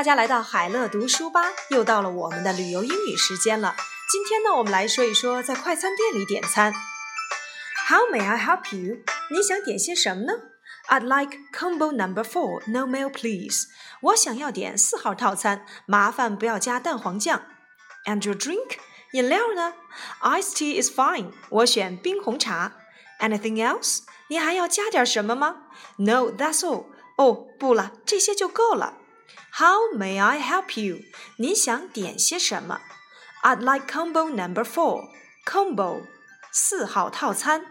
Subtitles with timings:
[0.00, 3.76] 大家来到海乐读书吧，又到了我们的旅游英语时间了。
[4.10, 6.72] 今天呢，我们来说一说在快餐店里点餐。
[7.86, 9.02] How may I help you？
[9.30, 10.32] 你想点些什么呢
[10.88, 13.66] ？I'd like combo number four, no mayo, please。
[14.00, 17.42] 我想要点四号套餐，麻烦不要加蛋黄酱。
[18.06, 18.78] And your drink？
[19.12, 19.74] 饮料呢
[20.22, 21.32] ？Ice tea is fine。
[21.50, 22.72] 我选冰红茶。
[23.18, 23.98] Anything else？
[24.30, 25.64] 你还要加点什么吗
[25.98, 26.86] ？No, that's all。
[27.18, 28.96] 哦，不了，这些就够了。
[29.53, 31.03] How may I help you？
[31.37, 32.81] 你想点些什么？
[33.43, 35.09] I'd like combo number four.
[35.45, 36.05] Combo
[36.51, 37.65] 四号套餐。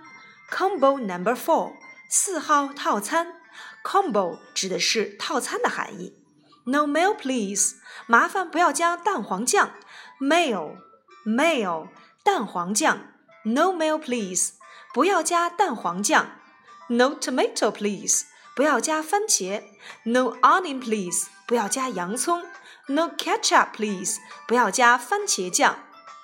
[0.51, 1.75] Combo number four
[2.09, 3.41] 四号套餐。
[3.83, 6.16] Combo 指的是套餐的含义。
[6.64, 7.77] No mayo, please。
[8.06, 9.73] 麻烦不要加蛋黄酱。
[10.20, 10.78] Mayo,
[11.27, 11.89] mayo
[12.23, 13.09] 蛋黄酱。
[13.45, 14.53] No mayo, please。
[14.95, 16.39] 不要加蛋黄酱。
[16.89, 18.25] No tomato, please。
[18.59, 19.62] 不要加番茄。
[20.05, 21.28] No onion, please。
[21.47, 22.42] 不要加洋葱；
[22.89, 24.19] No ketchup, please。
[24.47, 25.75] 不要加番茄酱；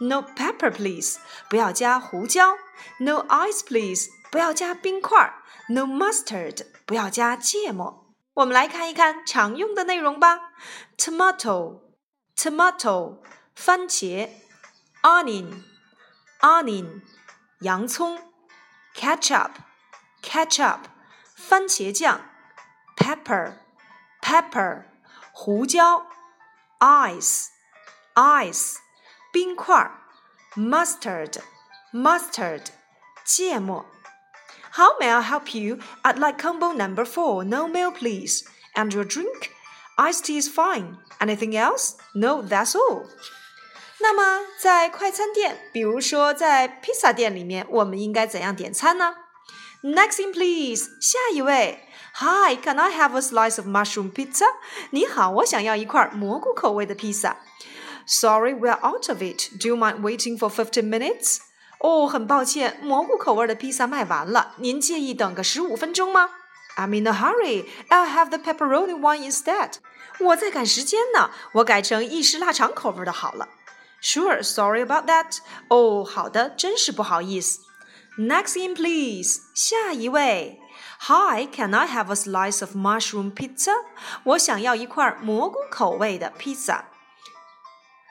[0.01, 1.19] No pepper, please。
[1.49, 2.57] 不要加胡椒；
[2.99, 4.11] No ice, please。
[4.31, 5.33] 不要加冰块；
[5.69, 6.67] No mustard。
[6.87, 8.07] 不要加芥末。
[8.35, 10.53] 我们来看一看常用的内容吧：
[10.97, 11.81] tomato,
[12.37, 13.19] tomato，
[13.55, 14.29] 番茄；
[15.03, 15.63] onion,
[16.41, 17.03] onion，
[17.61, 18.17] 洋葱；
[18.97, 19.51] ketchup,
[20.23, 20.79] ketchup，
[21.45, 22.21] 番茄酱；
[22.97, 23.55] pepper,
[24.21, 24.85] pepper。
[25.33, 26.07] 胡椒，
[26.81, 28.77] ice，ice，
[29.33, 29.93] 冰块儿，
[30.55, 32.67] mustard，mustard，
[33.25, 33.87] 芥末。
[34.73, 35.79] How may I help you?
[36.03, 38.45] I'd like combo number four, no mayo, please.
[38.75, 39.51] And your drink?
[39.97, 40.99] Iced tea is fine.
[41.19, 41.97] Anything else?
[42.15, 43.07] No, that's all.
[44.01, 49.17] 那么在快餐店，比如说在披萨店里面，我们应该怎样点餐呢
[49.85, 50.89] ？Next in, please.
[51.01, 51.87] 下一位。
[52.15, 54.45] Hi, can I have a slice of mushroom pizza?
[54.91, 57.37] 你好，我想要一块蘑菇口味的披萨。
[58.07, 59.51] Sorry, we're out of it.
[59.61, 61.39] Do you mind waiting for fifteen minutes?
[61.79, 64.55] 哦，很抱歉，蘑菇口味的披萨卖完了。
[64.57, 66.31] 您介意等个十五分钟吗？
[66.77, 67.67] I'm in a hurry.
[67.89, 69.75] I'll have the pepperoni one instead.
[70.19, 73.49] 我在赶时间呢，我改成意式腊肠口味的好了。
[74.03, 75.39] Sure, sorry about that.
[75.69, 77.61] 哦，好的，真是不好意思。
[78.19, 79.41] Next in, please.
[79.55, 80.61] 下一位。
[81.03, 83.73] Hi, can I have a slice of mushroom pizza?
[84.25, 86.87] 我想要一块蘑菇口味的披萨。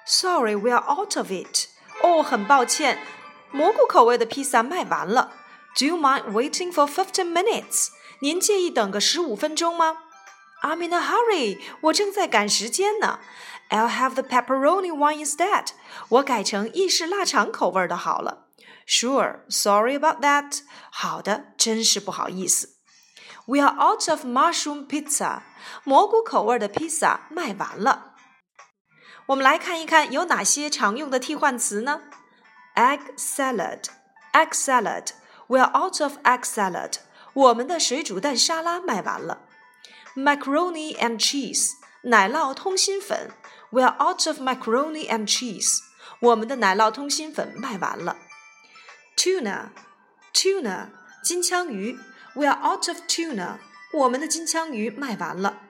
[0.07, 1.67] Sorry, we are out of it.
[2.01, 2.97] 哦，很抱歉，
[3.51, 5.33] 蘑菇口味的披萨卖完了。
[5.77, 7.89] Do you mind waiting for fifteen minutes?
[8.21, 9.97] 您介意等个十五分钟吗？
[10.63, 11.59] I'm in a hurry.
[11.81, 13.19] 我正在赶时间呢。
[13.69, 15.67] I'll have the pepperoni one instead.
[16.09, 18.42] 我改成意式腊肠口味的好了。
[18.85, 20.61] Sure, sorry about that.
[20.91, 22.77] 好的，真是不好意思。
[23.45, 25.41] We are out of mushroom pizza.
[25.83, 28.15] 蘑菇口味的披萨卖完了。
[29.27, 32.01] 我们来看一看有哪些常用的替换词呢？
[32.75, 33.85] Egg salad,
[34.33, 35.09] egg salad.
[35.47, 36.95] We are out of egg salad.
[37.33, 39.41] 我们的水煮蛋沙拉卖完了。
[40.15, 41.73] Macaroni and cheese.
[42.03, 43.31] 奶酪通心粉。
[43.71, 45.79] We are out of macaroni and cheese.
[46.21, 48.17] 我们的奶酪通心粉卖完了。
[49.15, 49.71] Tuna,
[50.33, 50.89] tuna.
[51.23, 51.97] 金枪鱼。
[52.35, 53.59] we are out of tuna.
[53.91, 55.61] 我们的金枪鱼卖完了。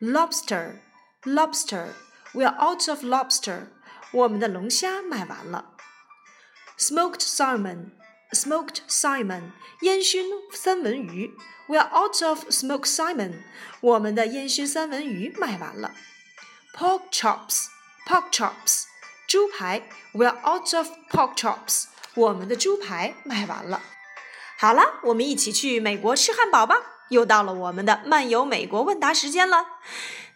[0.00, 0.76] Lobster,
[1.24, 1.88] lobster.
[2.32, 3.68] We are out of lobster.
[4.12, 5.72] 我们的龙虾卖完了。
[6.78, 7.92] Smoked salmon,
[8.32, 9.52] smoked salmon.
[9.80, 11.34] 烟熏三文鱼。
[11.66, 13.42] We are out of smoked salmon.
[13.80, 15.92] 我们的烟熏三文鱼卖完了。
[16.74, 17.68] Pork chops,
[18.06, 18.84] pork chops.
[19.26, 19.82] 猪排。
[20.12, 21.86] We are out of pork chops.
[22.15, 23.81] 我们的猪排卖完了。
[24.59, 26.75] 好了，我们一起去美国吃汉堡吧！
[27.09, 29.65] 又到了我们的漫游美国问答时间了。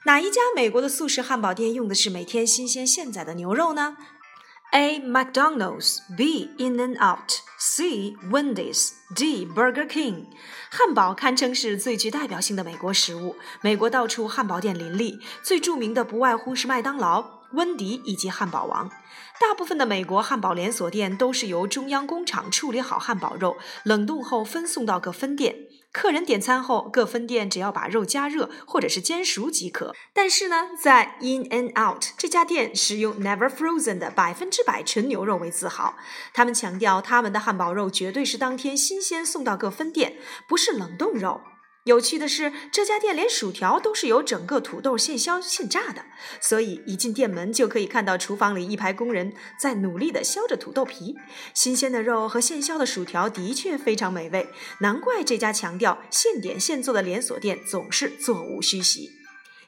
[0.05, 3.97] 哪一家美国的速食汉堡店用的是每天新鲜现宰的牛肉呢
[4.71, 4.99] ？A.
[4.99, 6.51] McDonald's B.
[6.57, 8.15] In and Out C.
[8.29, 9.45] Wendy's D.
[9.45, 10.25] Burger King。
[10.69, 17.44] 汉堡堪称是最具代表性的美国食物，美国到处汉堡店林立，最著名的不外乎是麦当劳。
[17.55, 18.89] 温迪以及汉堡王，
[19.39, 25.55] 大部分的美国汉堡连锁店都是由中央工厂处理好汉堡肉，冷冻后分送到各分店。
[25.91, 29.95] 客人点餐后，各分店只要把肉加热或者是煎熟即可。
[30.13, 35.95] 但是呢，在 In and Out 这家店使用 Never Frozen 的百分之百纯牛肉为自豪。
[36.33, 40.17] 他们强调，他们的汉堡肉绝对是当天新鲜送到各分店，
[40.49, 41.39] 不是冷冻肉。
[41.85, 46.05] 有趣的是，这家店连薯条都是由整个土豆现削现炸的，
[46.41, 51.15] 所以一进店门就可以看到厨房里一排工人在努力地削着土豆皮。
[51.53, 54.49] 新鲜的肉和现削的薯条的确非常美味，
[54.79, 59.11] 难怪这家强调现点现做的连锁店总是座无虚席。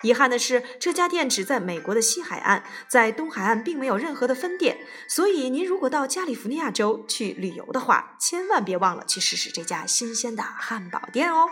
[0.01, 4.79] 遗憾的是，这家店只在美国的西海岸，在东海岸并没有任何的分店。
[5.07, 11.49] 所以，您如果到加利福尼亚州去旅游的话，千万别忘了去试试这家新鲜的汉堡店哦。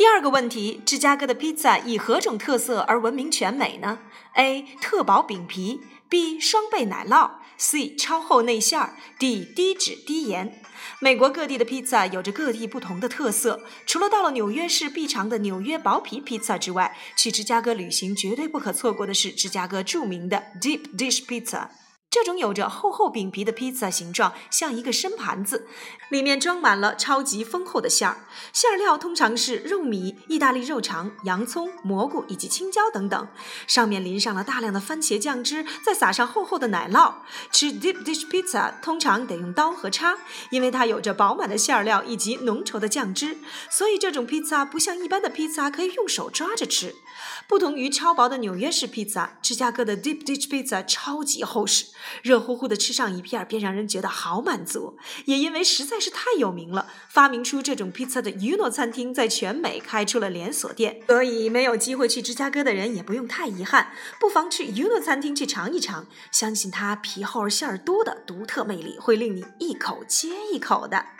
[0.00, 3.98] 第二个问题，芝加哥的披萨以何种特色而闻名全美呢
[4.32, 4.64] ？A.
[4.80, 6.40] 特薄饼皮，B.
[6.40, 7.94] 双倍奶酪，C.
[7.96, 9.44] 超厚内馅儿，D.
[9.44, 10.62] 低脂低盐。
[11.00, 21.68] 美国各地的披萨有着各地不同的特色，除了到了纽约市必尝的纽约薄皮披萨之外，去芝加哥旅行绝对不可错过的是芝加哥著名的 Deep Dish Pizza。
[22.10, 25.68] 这种有着厚厚饼皮的披萨形状像一个深盘子，
[26.08, 28.26] 里面装满了超级丰厚的馅儿。
[28.52, 33.28] 馅料通常是肉米、意大利肉肠、洋葱、蘑菇以及青椒等等，
[33.68, 37.14] 上面淋上了大量的番茄酱汁，再撒上厚厚的奶酪。
[37.52, 40.18] 吃 deep dish pizza 通常得用刀和叉，
[40.50, 43.38] 因为它有着饱满的馅料以及浓稠的酱汁，
[43.70, 46.96] 所以这种披萨不像一般的披萨可以用手抓着吃。
[47.46, 51.86] 不同于超薄的纽约式披萨，芝加哥的 deep dish pizza 超级厚实。
[52.22, 54.98] 热乎乎的吃上一片，便让人觉得好满足。
[55.26, 61.02] 也因为实在是太有名了，发明出这种披萨的 Uno 餐厅在全美开出了连锁店。
[61.06, 71.19] 所以没有机会去芝加哥的人也不用太遗憾，不妨去 Uno 餐厅去尝一尝，相信它皮厚馅儿多的独特魅力会令你一口接一口的。